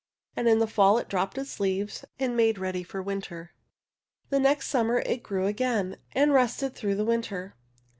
And 0.35 0.49
in 0.49 0.57
the 0.57 0.65
fall 0.65 0.97
it 0.97 1.07
dropped 1.07 1.37
its 1.37 1.59
leaves 1.59 2.03
and 2.17 2.35
made 2.35 2.57
ready 2.57 2.81
for 2.81 2.97
the 3.01 3.03
winter. 3.03 3.51
The 4.31 4.39
next 4.39 4.69
summer 4.69 4.97
it 5.05 5.21
grew 5.21 5.45
again, 5.45 5.97
and 6.13 6.33
rested 6.33 6.73
through 6.73 6.95
the 6.95 7.05
winter. 7.05 7.55